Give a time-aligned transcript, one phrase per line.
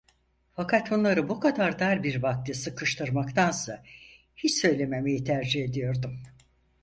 [0.55, 3.83] Fakat bunları bu kadar dar bir vakte sıkıştırmaktansa,
[4.35, 6.23] hiç söylememeyi tercih ediyordum.